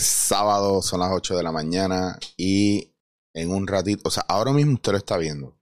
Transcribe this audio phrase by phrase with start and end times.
[0.00, 2.94] Sábado, son las 8 de la mañana y
[3.34, 5.58] en un ratito, o sea, ahora mismo usted lo está viendo.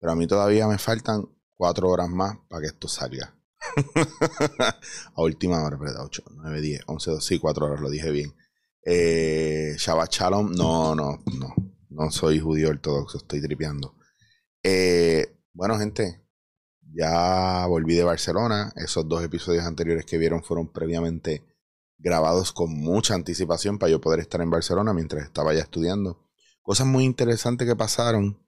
[0.00, 3.34] Pero a mí todavía me faltan 4 horas más para que esto salga.
[5.14, 6.04] a última hora, ¿verdad?
[6.04, 8.34] 8, 9, 10, 11, 12, sí, 4 horas, lo dije bien.
[8.84, 11.54] Eh, Shabbat Shalom, no, no, no,
[11.88, 13.94] no soy judío ortodoxo, estoy tripeando.
[14.62, 16.22] Eh, bueno, gente,
[16.92, 18.72] ya volví de Barcelona.
[18.76, 21.42] Esos dos episodios anteriores que vieron fueron previamente
[22.02, 26.18] grabados con mucha anticipación para yo poder estar en Barcelona mientras estaba ya estudiando.
[26.62, 28.38] Cosas muy interesantes que pasaron.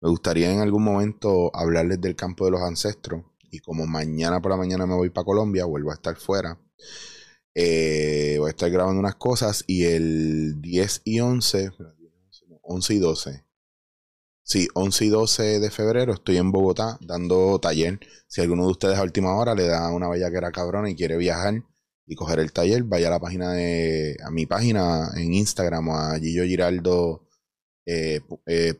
[0.00, 3.24] Me gustaría en algún momento hablarles del campo de los ancestros.
[3.50, 6.58] Y como mañana por la mañana me voy para Colombia, vuelvo a estar fuera.
[7.54, 11.70] Eh, voy a estar grabando unas cosas y el 10 y 11,
[12.62, 13.44] 11 y 12.
[14.42, 18.00] Sí, 11 y 12 de febrero estoy en Bogotá dando taller.
[18.26, 21.62] Si alguno de ustedes a última hora le da una bellaquera cabrona y quiere viajar
[22.06, 26.18] y coger el taller, vaya a la página de, a mi página en Instagram a
[26.18, 27.22] gillogiraldo.it,
[27.86, 28.74] eh, eh,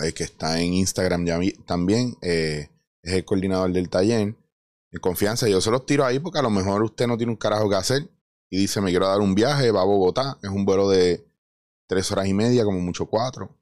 [0.00, 2.68] eh, que está en Instagram ya, también, es
[3.02, 4.34] el coordinador del taller.
[4.90, 7.38] En confianza, yo se los tiro ahí porque a lo mejor usted no tiene un
[7.38, 8.08] carajo que hacer
[8.50, 11.26] y dice, me quiero dar un viaje, va a Bogotá, es un vuelo de
[11.86, 13.56] tres horas y media, como mucho cuatro.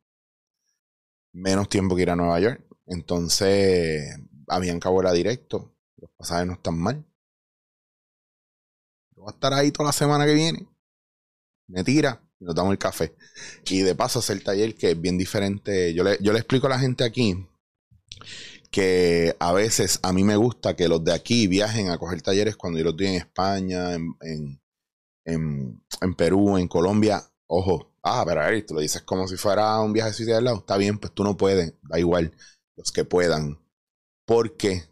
[1.33, 2.65] Menos tiempo que ir a Nueva York.
[2.87, 4.05] Entonces,
[4.49, 5.75] habían cabo era directo.
[5.97, 7.05] Los pasajes no están mal.
[9.25, 10.69] Voy a estar ahí toda la semana que viene.
[11.67, 13.17] Me tira y nos damos el café.
[13.65, 15.95] Y de paso hacer el taller que es bien diferente.
[15.95, 17.35] Yo le, yo le explico a la gente aquí
[18.71, 22.57] que a veces a mí me gusta que los de aquí viajen a coger talleres
[22.57, 24.15] cuando yo los doy en España, en,
[25.25, 27.23] en, en, Perú, en Colombia.
[27.47, 30.59] Ojo, ah, pero ahí tú lo dices como si fuera un viaje de al lado.
[30.59, 32.37] Está bien, pues tú no puedes, da igual,
[32.77, 33.59] los que puedan.
[34.27, 34.83] ¿Por qué?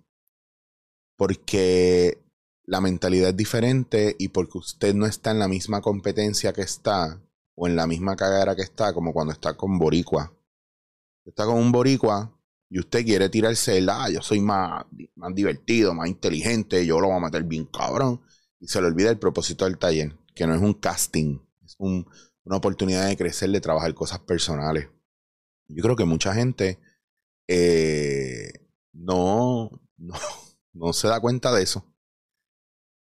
[1.18, 2.22] Porque
[2.64, 7.20] la mentalidad es diferente y porque usted no está en la misma competencia que está
[7.54, 10.32] o en la misma cagadera que está como cuando está con Boricua.
[11.24, 12.36] Está con un Boricua
[12.68, 14.86] y usted quiere tirarse el, ah, yo soy más,
[15.16, 18.22] más divertido, más inteligente, yo lo voy a meter bien cabrón.
[18.58, 22.56] Y se le olvida el propósito del taller, que no es un casting, es una
[22.56, 24.88] oportunidad de crecer, de trabajar cosas personales.
[25.68, 26.78] Yo creo que mucha gente
[27.48, 28.52] eh,
[28.92, 30.14] no, no,
[30.72, 31.91] no se da cuenta de eso.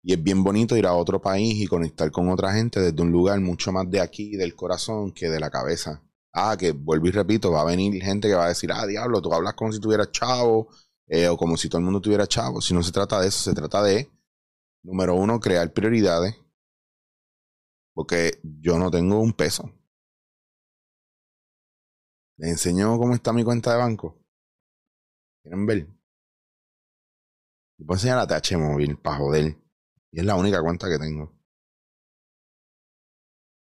[0.07, 3.11] Y es bien bonito ir a otro país y conectar con otra gente desde un
[3.11, 6.03] lugar mucho más de aquí, del corazón, que de la cabeza.
[6.31, 9.23] Ah, que vuelvo y repito, va a venir gente que va a decir, ah, diablo,
[9.23, 10.69] tú hablas como si tuvieras chavo,
[11.07, 12.61] eh, o como si todo el mundo tuviera chavo.
[12.61, 14.11] Si no se trata de eso, se trata de,
[14.83, 16.37] número uno, crear prioridades.
[17.95, 19.73] Porque yo no tengo un peso.
[22.37, 24.19] Les enseño cómo está mi cuenta de banco.
[25.43, 25.89] ¿Quieren ver?
[27.79, 29.64] puedo enseñar la TH móvil para joder.
[30.15, 31.35] Y es la única cuenta que tengo.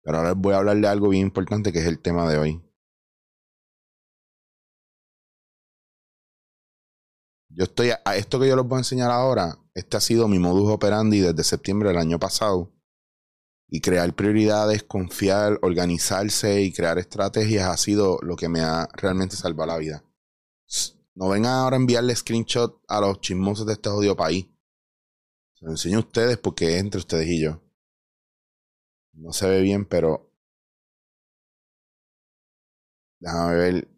[0.01, 2.63] Pero ahora voy a hablar de algo bien importante que es el tema de hoy.
[7.49, 9.59] Yo estoy a esto que yo les voy a enseñar ahora.
[9.75, 12.73] Este ha sido mi modus operandi desde septiembre del año pasado.
[13.67, 19.35] Y crear prioridades, confiar, organizarse y crear estrategias ha sido lo que me ha realmente
[19.35, 20.03] salvado la vida.
[21.13, 24.47] No vengan ahora a enviarle screenshot a los chismosos de este jodido país.
[25.59, 27.61] Se lo enseño a ustedes porque es entre ustedes y yo.
[29.11, 30.31] No se ve bien, pero.
[33.19, 33.89] Déjame ver.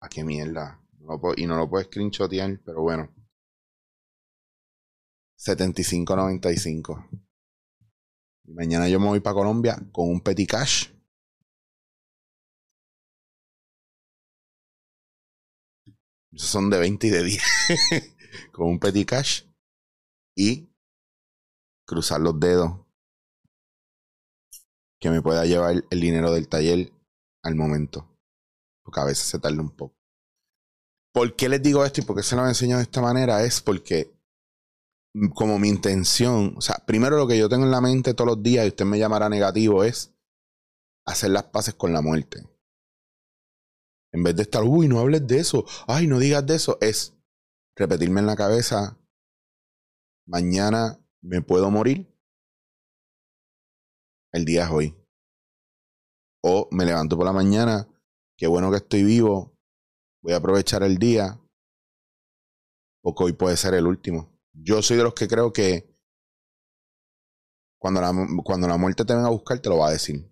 [0.00, 0.82] A qué mierda.
[1.36, 3.08] y no lo puedo screenshotear, pero bueno.
[5.38, 7.08] 75.95.
[8.46, 10.88] Y mañana yo me voy para Colombia con un petit cash.
[16.32, 17.42] Esos son de 20 y de 10.
[18.52, 19.44] con un petit cash.
[20.34, 20.69] Y
[21.90, 22.70] cruzar los dedos
[25.00, 26.92] que me pueda llevar el dinero del taller
[27.42, 28.06] al momento.
[28.84, 29.96] Porque a veces se tarda un poco.
[31.12, 33.42] ¿Por qué les digo esto y por qué se lo enseñado de esta manera?
[33.42, 34.14] Es porque
[35.34, 38.42] como mi intención, o sea, primero lo que yo tengo en la mente todos los
[38.44, 40.14] días, y usted me llamará negativo, es
[41.04, 42.48] hacer las paces con la muerte.
[44.12, 47.16] En vez de estar, uy, no hables de eso, ay, no digas de eso, es
[47.76, 48.96] repetirme en la cabeza,
[50.28, 52.10] mañana me puedo morir,
[54.32, 54.96] el día es hoy.
[56.42, 57.88] O me levanto por la mañana,
[58.36, 59.58] qué bueno que estoy vivo,
[60.22, 61.40] voy a aprovechar el día,
[63.02, 64.38] porque hoy puede ser el último.
[64.52, 65.90] Yo soy de los que creo que
[67.78, 68.12] cuando la,
[68.44, 70.30] cuando la muerte te venga a buscar, te lo va a decir.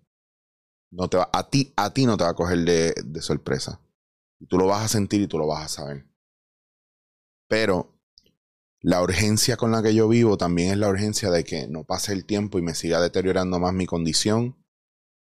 [0.91, 3.81] No te va, a ti, a ti no te va a coger de, de sorpresa.
[4.39, 6.07] Y tú lo vas a sentir y tú lo vas a saber.
[7.47, 7.98] Pero
[8.81, 12.13] La urgencia con la que yo vivo también es la urgencia de que no pase
[12.13, 14.55] el tiempo y me siga deteriorando más mi condición.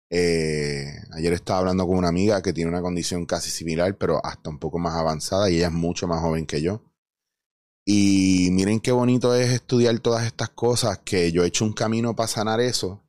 [0.10, 4.50] Eh, ayer estaba hablando con una amiga que tiene una condición casi similar, pero hasta
[4.50, 6.84] un poco más avanzada y ella es mucho más joven que yo.
[7.86, 12.16] Y miren qué bonito es estudiar todas estas cosas, que yo he hecho un camino
[12.16, 13.04] para sanar eso,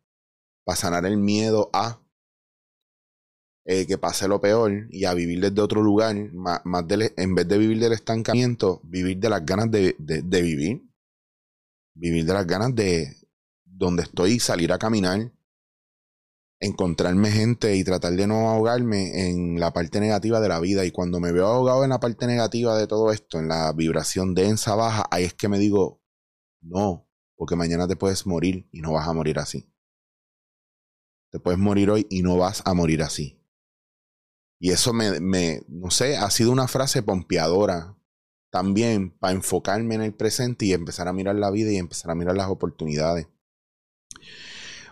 [0.64, 2.03] para sanar el miedo a
[3.66, 6.60] eh, que pase lo peor y a vivir desde otro lugar, más,
[7.16, 10.82] en vez de vivir del estancamiento, vivir de las ganas de, de, vivir,
[11.94, 13.16] vivir de las ganas de
[13.64, 15.32] donde estoy, salir a caminar,
[16.60, 20.84] encontrarme gente y tratar de no ahogarme en la parte negativa de la vida.
[20.84, 24.34] Y cuando me veo ahogado en la parte negativa de todo esto, en la vibración
[24.34, 26.02] densa, baja, ahí es que me digo,
[26.60, 29.72] no, porque mañana te puedes morir y no vas a morir así.
[31.30, 33.43] Te puedes morir hoy y no vas a morir así.
[34.58, 37.96] Y eso me, me, no sé, ha sido una frase pompeadora
[38.50, 42.14] también para enfocarme en el presente y empezar a mirar la vida y empezar a
[42.14, 43.26] mirar las oportunidades.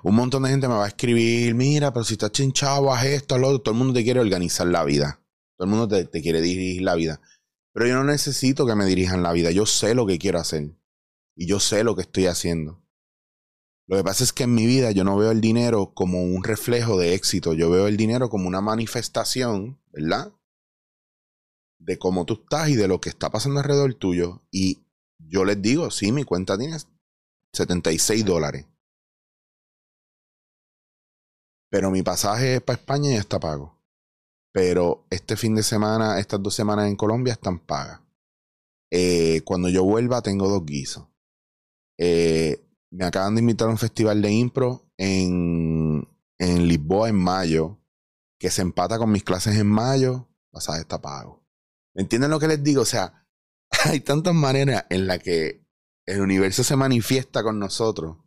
[0.03, 3.39] Un montón de gente me va a escribir, mira, pero si estás chinchado, haz esto,
[3.39, 3.61] lo otro.
[3.61, 5.21] Todo el mundo te quiere organizar la vida.
[5.57, 7.21] Todo el mundo te, te quiere dirigir la vida.
[7.73, 9.53] Pero yo no necesito que me dirijan la vida.
[9.53, 10.77] Yo sé lo que quiero hacer.
[11.37, 12.82] Y yo sé lo que estoy haciendo.
[13.87, 16.45] Lo que pasa es que en mi vida yo no veo el dinero como un
[16.45, 20.33] reflejo de éxito, yo veo el dinero como una manifestación, ¿verdad?
[21.79, 24.43] De cómo tú estás y de lo que está pasando alrededor tuyo.
[24.51, 24.85] Y
[25.19, 26.79] yo les digo, sí, mi cuenta tiene
[27.53, 28.67] 76 dólares.
[31.71, 33.83] Pero mi pasaje para España ya está pago.
[34.53, 38.01] Pero este fin de semana, estas dos semanas en Colombia están pagas.
[38.91, 41.09] Eh, cuando yo vuelva tengo dos guisos.
[41.99, 42.63] Eh,
[42.93, 46.07] me acaban de invitar a un festival de impro en,
[46.39, 47.81] en Lisboa en mayo,
[48.39, 51.43] que se empata con mis clases en mayo, pasada está pago.
[51.95, 52.83] ¿Me entienden lo que les digo?
[52.83, 53.27] O sea,
[53.87, 55.67] hay tantas maneras en las que
[56.05, 58.19] el universo se manifiesta con nosotros,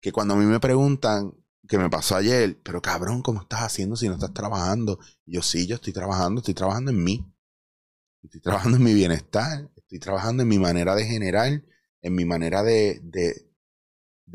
[0.00, 1.32] que cuando a mí me preguntan,
[1.68, 4.98] que me pasó ayer, pero cabrón, ¿cómo estás haciendo si no estás trabajando?
[5.26, 7.32] yo sí, yo estoy trabajando, estoy trabajando en mí.
[8.22, 11.62] Estoy trabajando en mi bienestar, estoy trabajando en mi manera de generar,
[12.02, 13.46] en mi manera de, de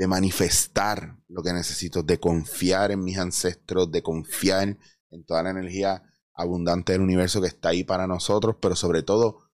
[0.08, 4.78] manifestar lo que necesito, de confiar en mis ancestros, de confiar
[5.10, 6.04] en toda la energía
[6.34, 9.52] abundante del universo que está ahí para nosotros, pero sobre todo,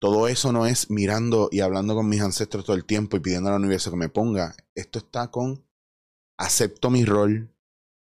[0.00, 3.50] todo eso no es mirando y hablando con mis ancestros todo el tiempo y pidiendo
[3.50, 4.56] al universo que me ponga.
[4.74, 5.64] Esto está con
[6.36, 7.54] acepto mi rol,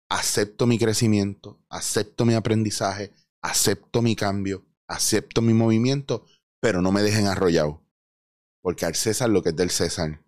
[0.09, 6.25] acepto mi crecimiento, acepto mi aprendizaje, acepto mi cambio, acepto mi movimiento,
[6.59, 7.83] pero no me dejen arrollado.
[8.61, 10.21] Porque al César lo que es del César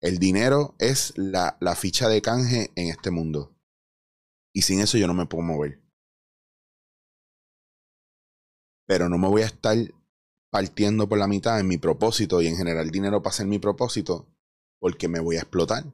[0.00, 3.56] el dinero es la, ficha de canje en este mundo.
[4.52, 5.82] Y sin eso yo no me puedo mover.
[8.86, 9.76] Pero no me voy a estar
[10.50, 14.32] partiendo por la mitad en mi propósito y en generar dinero para hacer mi propósito
[14.78, 15.84] porque me voy a explotar.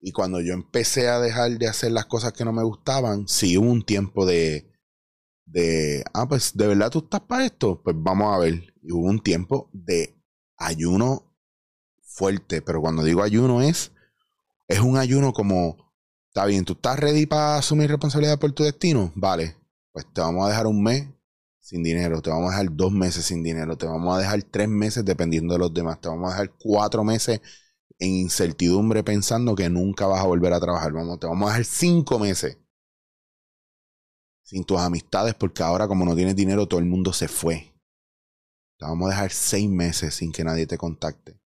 [0.00, 3.56] Y cuando yo empecé a dejar de hacer las cosas que no me gustaban, sí
[3.56, 4.70] hubo un tiempo de,
[5.46, 8.74] de, ah, pues de verdad tú estás para esto, pues vamos a ver.
[8.82, 10.14] Y hubo un tiempo de
[10.58, 11.33] ayuno
[12.14, 13.92] fuerte, pero cuando digo ayuno es,
[14.68, 15.92] es un ayuno como,
[16.28, 19.56] está bien, tú estás ready para asumir responsabilidad por tu destino, vale,
[19.92, 21.08] pues te vamos a dejar un mes
[21.58, 24.68] sin dinero, te vamos a dejar dos meses sin dinero, te vamos a dejar tres
[24.68, 27.40] meses dependiendo de los demás, te vamos a dejar cuatro meses
[27.98, 31.64] en incertidumbre pensando que nunca vas a volver a trabajar, vamos, te vamos a dejar
[31.64, 32.58] cinco meses
[34.44, 37.72] sin tus amistades porque ahora como no tienes dinero todo el mundo se fue.
[38.78, 41.43] Te vamos a dejar seis meses sin que nadie te contacte.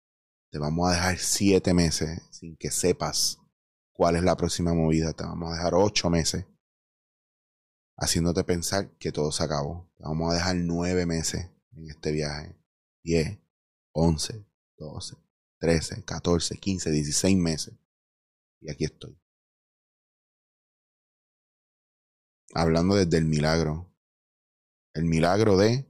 [0.49, 3.39] Te vamos a dejar siete meses sin que sepas
[3.91, 5.13] cuál es la próxima movida.
[5.13, 6.45] Te vamos a dejar ocho meses
[7.97, 9.91] haciéndote pensar que todo se acabó.
[9.97, 12.55] Te vamos a dejar nueve meses en este viaje.
[13.03, 13.39] Diez,
[13.91, 14.45] once,
[14.77, 15.15] doce,
[15.59, 17.73] trece, catorce, quince, dieciséis meses.
[18.61, 19.19] Y aquí estoy.
[22.53, 23.91] Hablando desde el milagro.
[24.93, 25.85] El milagro de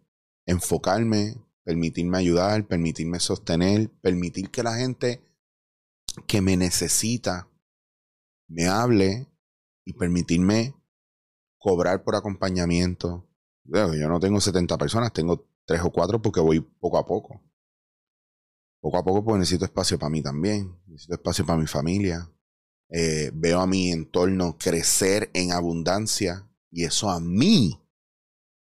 [0.45, 5.21] enfocarme permitirme ayudar, permitirme sostener, permitir que la gente
[6.25, 7.49] que me necesita
[8.47, 9.27] me hable
[9.83, 10.73] y permitirme
[11.57, 13.27] cobrar por acompañamiento.
[13.65, 17.43] Yo no tengo 70 personas, tengo 3 o 4 porque voy poco a poco.
[18.79, 22.31] Poco a poco porque necesito espacio para mí también, necesito espacio para mi familia.
[22.87, 27.77] Eh, veo a mi entorno crecer en abundancia y eso a mí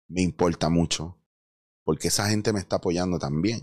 [0.07, 1.16] me importa mucho
[1.84, 3.62] porque esa gente me está apoyando también.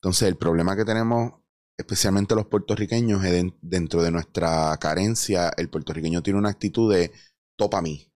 [0.00, 1.34] Entonces, el problema que tenemos,
[1.78, 7.12] especialmente los puertorriqueños, es dentro de nuestra carencia, el puertorriqueño tiene una actitud de
[7.56, 8.12] topa a mí.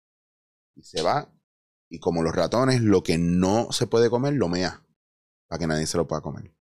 [0.75, 1.33] Y se va
[1.89, 4.85] Y como los ratones, lo que no se puede comer, lo mea.
[5.49, 6.53] Para que nadie se lo pueda comer.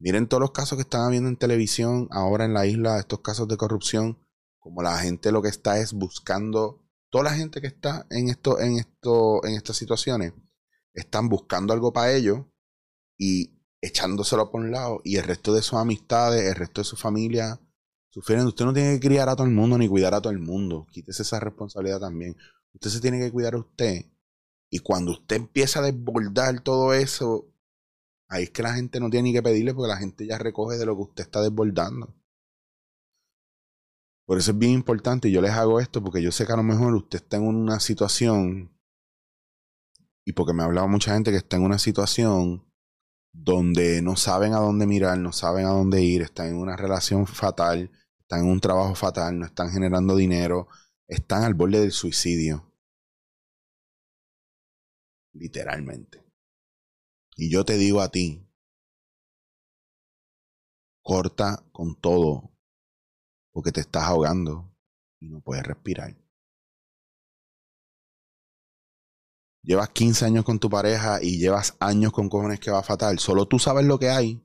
[0.00, 3.48] Miren todos los casos que están habiendo en televisión ahora en la isla, estos casos
[3.48, 4.16] de corrupción,
[4.60, 8.60] como la gente lo que está es buscando, toda la gente que está en esto,
[8.60, 10.32] en esto, en estas situaciones,
[10.94, 12.46] están buscando algo para ellos
[13.16, 16.96] y echándoselo por un lado, y el resto de sus amistades, el resto de su
[16.96, 17.60] familia,
[18.10, 18.48] sufriendo.
[18.48, 20.86] Usted no tiene que criar a todo el mundo ni cuidar a todo el mundo.
[20.90, 22.36] Quítese esa responsabilidad también.
[22.74, 24.06] Usted se tiene que cuidar a usted.
[24.70, 27.52] Y cuando usted empieza a desbordar todo eso,
[28.28, 30.76] ahí es que la gente no tiene ni que pedirle porque la gente ya recoge
[30.76, 32.14] de lo que usted está desbordando.
[34.28, 36.56] Por eso es bien importante y yo les hago esto porque yo sé que a
[36.56, 38.78] lo mejor usted está en una situación
[40.26, 42.70] y porque me ha hablado mucha gente que está en una situación
[43.32, 47.26] donde no saben a dónde mirar, no saben a dónde ir, están en una relación
[47.26, 50.68] fatal, están en un trabajo fatal, no están generando dinero,
[51.06, 52.70] están al borde del suicidio.
[55.32, 56.22] Literalmente.
[57.34, 58.46] Y yo te digo a ti,
[61.00, 62.57] corta con todo,
[63.52, 64.70] porque te estás ahogando
[65.20, 66.16] y no puedes respirar.
[69.62, 73.18] Llevas 15 años con tu pareja y llevas años con cojones que va fatal.
[73.18, 74.42] Solo tú sabes lo que hay.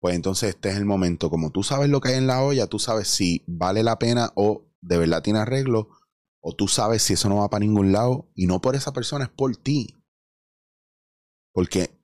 [0.00, 1.28] Pues entonces este es el momento.
[1.28, 4.32] Como tú sabes lo que hay en la olla, tú sabes si vale la pena
[4.36, 5.90] o de verdad tiene arreglo.
[6.40, 8.30] O tú sabes si eso no va para ningún lado.
[8.34, 10.02] Y no por esa persona, es por ti.
[11.52, 11.99] Porque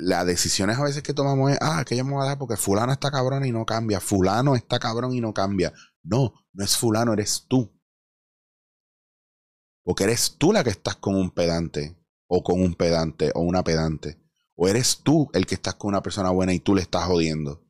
[0.00, 2.56] las decisiones a veces que tomamos es, ah, que yo me voy a dar porque
[2.56, 4.00] fulano está cabrón y no cambia.
[4.00, 5.72] Fulano está cabrón y no cambia.
[6.02, 7.70] No, no es fulano, eres tú.
[9.84, 11.96] Porque eres tú la que estás con un pedante,
[12.28, 14.20] o con un pedante, o una pedante.
[14.56, 17.64] O eres tú el que estás con una persona buena y tú le estás jodiendo.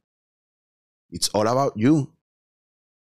[1.08, 2.16] It's all about you.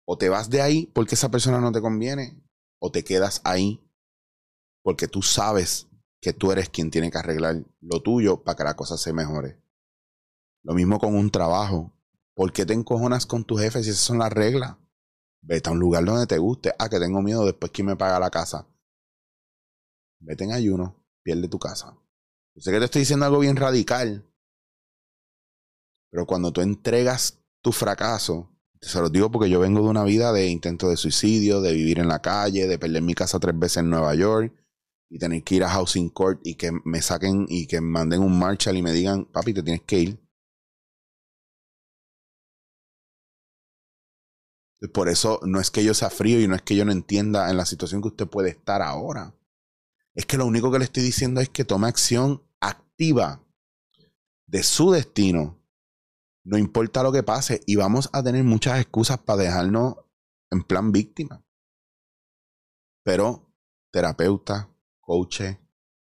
[0.04, 2.42] O te vas de ahí porque esa persona no te conviene,
[2.80, 3.84] o te quedas ahí
[4.82, 5.87] porque tú sabes
[6.20, 9.60] que tú eres quien tiene que arreglar lo tuyo para que la cosa se mejore.
[10.62, 11.92] Lo mismo con un trabajo.
[12.34, 14.76] ¿Por qué te encojonas con tu jefe si esas son las reglas?
[15.40, 16.72] Vete a un lugar donde te guste.
[16.78, 18.66] Ah, que tengo miedo después que me paga la casa
[20.20, 21.96] vete en ayuno, pierde tu casa.
[22.54, 24.24] Yo sé que te estoy diciendo algo bien radical,
[26.10, 30.32] pero cuando tú entregas tu fracaso, se lo digo porque yo vengo de una vida
[30.32, 33.78] de intento de suicidio, de vivir en la calle, de perder mi casa tres veces
[33.78, 34.54] en Nueva York
[35.10, 38.38] y tener que ir a Housing Court y que me saquen y que manden un
[38.38, 40.28] Marshall y me digan, papi, te tienes que ir.
[44.92, 47.50] Por eso no es que yo sea frío y no es que yo no entienda
[47.50, 49.34] en la situación que usted puede estar ahora.
[50.14, 53.44] Es que lo único que le estoy diciendo es que tome acción activa
[54.46, 55.60] de su destino.
[56.44, 57.60] No importa lo que pase.
[57.66, 59.96] Y vamos a tener muchas excusas para dejarnos
[60.50, 61.44] en plan víctima.
[63.04, 63.52] Pero
[63.92, 64.70] terapeuta,
[65.08, 65.40] coach,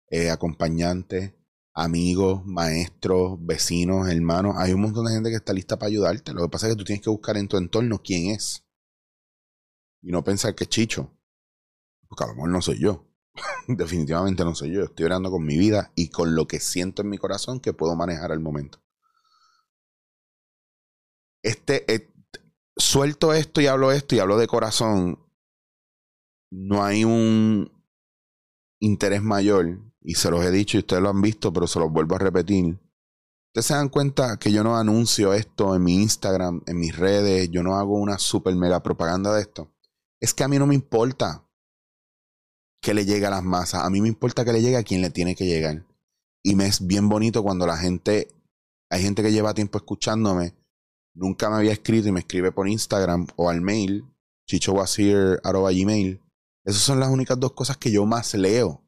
[0.09, 1.38] eh, acompañante,
[1.75, 6.33] amigos, maestros, vecinos, hermanos, hay un montón de gente que está lista para ayudarte.
[6.33, 8.65] Lo que pasa es que tú tienes que buscar en tu entorno quién es.
[10.00, 11.15] Y no pensar que es Chicho.
[12.09, 13.07] Porque a lo mejor no soy yo.
[13.69, 14.85] Definitivamente no soy yo.
[14.85, 17.97] Estoy orando con mi vida y con lo que siento en mi corazón que puedo
[17.97, 18.83] manejar al momento.
[21.43, 22.15] Este, eh,
[22.79, 25.19] suelto esto y hablo esto y hablo de corazón.
[26.50, 27.75] No hay un
[28.80, 31.90] interés mayor, y se los he dicho y ustedes lo han visto, pero se los
[31.90, 32.78] vuelvo a repetir.
[33.49, 37.50] Ustedes se dan cuenta que yo no anuncio esto en mi Instagram, en mis redes,
[37.50, 39.73] yo no hago una super mega propaganda de esto.
[40.21, 41.47] Es que a mí no me importa
[42.80, 43.83] que le llegue a las masas.
[43.83, 45.85] A mí me importa que le llegue a quien le tiene que llegar.
[46.45, 48.28] Y me es bien bonito cuando la gente,
[48.90, 50.54] hay gente que lleva tiempo escuchándome,
[51.12, 54.04] nunca me había escrito y me escribe por Instagram o al mail,
[54.47, 56.23] chichowasir.gmail.
[56.66, 58.82] Esas son las únicas dos cosas que yo más leo.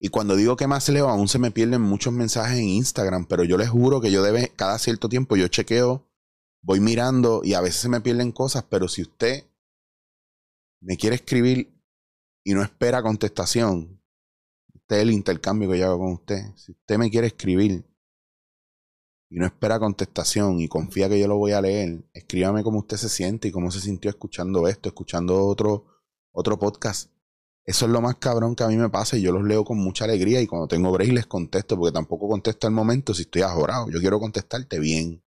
[0.00, 3.42] Y cuando digo que más leo, aún se me pierden muchos mensajes en Instagram, pero
[3.42, 6.08] yo les juro que yo debe, cada cierto tiempo yo chequeo,
[6.62, 9.44] voy mirando y a veces se me pierden cosas, pero si usted
[10.80, 11.74] me quiere escribir
[12.44, 14.00] y no espera contestación,
[14.74, 16.54] este es el intercambio que yo hago con usted.
[16.54, 17.84] Si usted me quiere escribir
[19.28, 22.96] y no espera contestación y confía que yo lo voy a leer, escríbame cómo usted
[22.96, 25.86] se siente y cómo se sintió escuchando esto, escuchando otro,
[26.32, 27.10] otro podcast.
[27.64, 29.78] Eso es lo más cabrón que a mí me pasa y yo los leo con
[29.78, 33.42] mucha alegría y cuando tengo break les contesto porque tampoco contesto al momento si estoy
[33.42, 33.88] ajorado.
[33.90, 35.22] Yo quiero contestarte bien.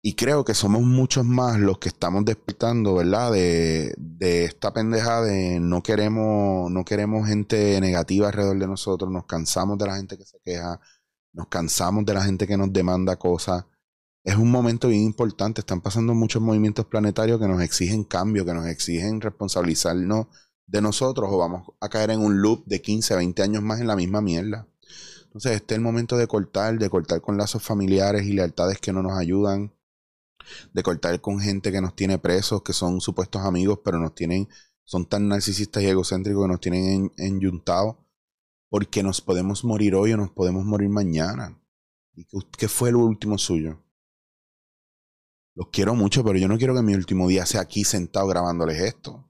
[0.00, 3.32] Y creo que somos muchos más los que estamos despertando, ¿verdad?
[3.32, 9.26] De, de, esta pendeja de no queremos, no queremos gente negativa alrededor de nosotros, nos
[9.26, 10.80] cansamos de la gente que se queja,
[11.32, 13.64] nos cansamos de la gente que nos demanda cosas
[14.24, 15.60] es un momento bien importante.
[15.60, 20.26] Están pasando muchos movimientos planetarios que nos exigen cambio, que nos exigen responsabilizarnos
[20.66, 23.86] de nosotros o vamos a caer en un loop de 15, 20 años más en
[23.86, 24.68] la misma mierda.
[25.24, 28.92] Entonces, este es el momento de cortar, de cortar con lazos familiares y lealtades que
[28.92, 29.74] no nos ayudan,
[30.72, 34.48] de cortar con gente que nos tiene presos, que son supuestos amigos, pero nos tienen,
[34.84, 37.96] son tan narcisistas y egocéntricos que nos tienen enyuntados,
[38.68, 41.58] porque nos podemos morir hoy o nos podemos morir mañana.
[42.14, 43.82] ¿Y qué fue lo último suyo?
[45.58, 48.80] Los quiero mucho, pero yo no quiero que mi último día sea aquí sentado grabándoles
[48.80, 49.28] esto.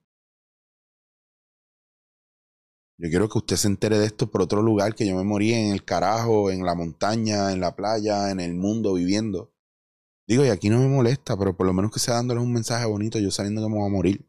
[2.99, 5.55] Yo quiero que usted se entere de esto por otro lugar, que yo me morí
[5.55, 9.55] en el carajo, en la montaña, en la playa, en el mundo viviendo.
[10.27, 12.85] Digo, y aquí no me molesta, pero por lo menos que sea dándoles un mensaje
[12.85, 14.29] bonito, yo sabiendo que me voy a morir.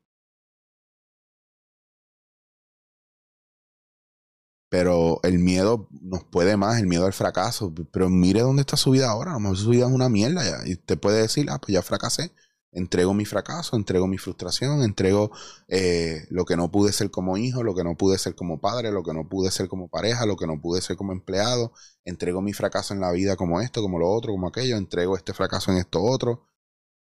[4.70, 7.74] Pero el miedo nos puede más, el miedo al fracaso.
[7.92, 9.36] Pero mire dónde está su vida ahora.
[9.36, 10.68] A su vida es una mierda ya.
[10.68, 12.32] Y usted puede decir, ah, pues ya fracasé.
[12.72, 15.32] Entrego mi fracaso, entrego mi frustración, entrego
[15.68, 18.92] eh, lo que no pude ser como hijo, lo que no pude ser como padre,
[18.92, 21.74] lo que no pude ser como pareja, lo que no pude ser como empleado.
[22.06, 24.78] Entrego mi fracaso en la vida como esto, como lo otro, como aquello.
[24.78, 26.46] Entrego este fracaso en esto otro.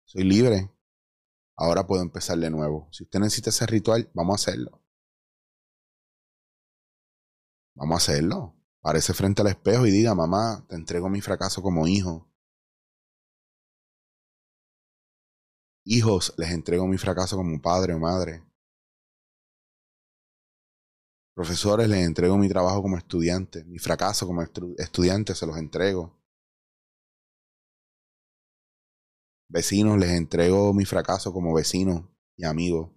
[0.06, 0.72] Soy libre.
[1.56, 2.90] Ahora puedo empezar de nuevo.
[2.92, 4.81] Si usted necesita ese ritual, vamos a hacerlo.
[7.76, 8.56] Vamos a hacerlo.
[8.82, 12.28] Parece frente al espejo y diga, mamá, te entrego mi fracaso como hijo.
[15.84, 18.44] Hijos, les entrego mi fracaso como padre o madre.
[21.34, 23.64] Profesores, les entrego mi trabajo como estudiante.
[23.66, 26.18] Mi fracaso como estudiante se los entrego.
[29.50, 32.94] Vecinos, les entrego mi fracaso como vecino y amigo.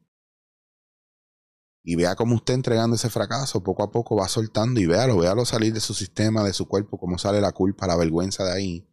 [1.87, 5.44] Y vea cómo usted entregando ese fracaso, poco a poco va soltando y véalo, véalo
[5.44, 8.88] salir de su sistema, de su cuerpo, cómo sale la culpa, la vergüenza de ahí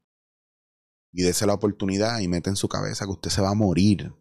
[1.13, 4.13] y dése la oportunidad y mete en su cabeza que usted se va a morir.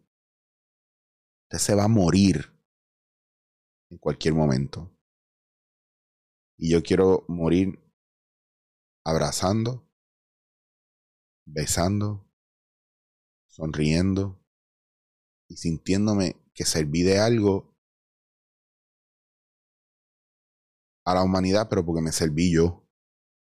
[1.43, 2.53] Usted se va a morir
[3.89, 4.91] en cualquier momento.
[6.57, 7.79] Y yo quiero morir
[9.03, 9.89] abrazando,
[11.45, 12.25] besando,
[13.47, 14.39] sonriendo
[15.47, 17.70] y sintiéndome que serví de algo
[21.05, 22.87] a la humanidad, pero porque me serví yo.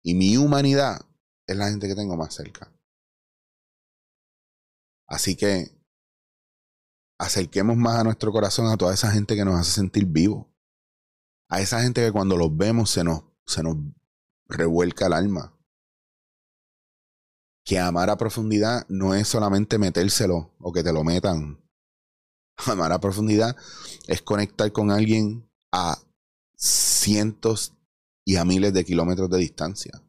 [0.04, 1.02] Y mi humanidad
[1.48, 2.74] es la gente que tengo más cerca.
[5.08, 5.72] Así que
[7.20, 10.48] acerquemos más a nuestro corazón a toda esa gente que nos hace sentir vivos.
[11.50, 13.76] A esa gente que cuando los vemos se nos, se nos
[14.48, 15.58] revuelca el alma.
[17.66, 21.60] Que amar a profundidad no es solamente metérselo o que te lo metan.
[22.68, 23.56] Amar a profundidad
[24.08, 25.98] es conectar con alguien a
[26.60, 27.74] cientos
[28.26, 30.04] y a miles de kilómetros de distancia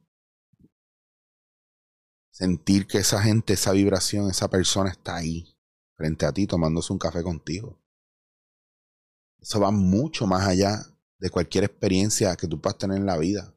[2.41, 5.55] sentir que esa gente, esa vibración, esa persona está ahí,
[5.95, 7.79] frente a ti, tomándose un café contigo.
[9.39, 10.87] Eso va mucho más allá
[11.19, 13.55] de cualquier experiencia que tú puedas tener en la vida.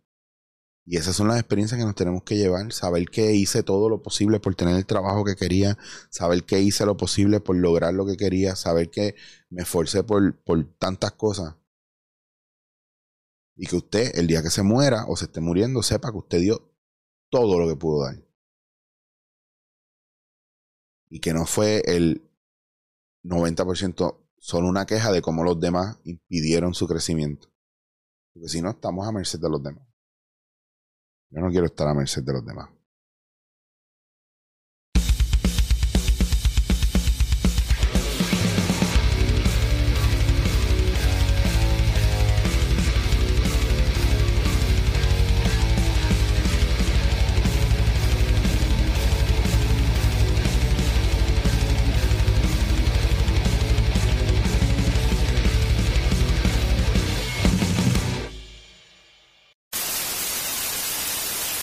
[0.86, 2.74] Y esas son las experiencias que nos tenemos que llevar.
[2.74, 5.78] Saber que hice todo lo posible por tener el trabajo que quería.
[6.10, 8.58] Saber que hice lo posible por lograr lo que quería.
[8.58, 9.16] Saber que
[9.50, 11.56] me esforcé por, por tantas cosas.
[13.56, 16.40] Y que usted, el día que se muera o se esté muriendo, sepa que usted
[16.40, 16.74] dio
[17.30, 18.16] todo lo que pudo dar
[21.14, 22.28] y que no fue el
[23.24, 27.50] 90% solo una queja de cómo los demás impidieron su crecimiento.
[28.34, 29.88] Porque si no, estamos a merced de los demás.
[31.30, 32.68] Yo no quiero estar a merced de los demás.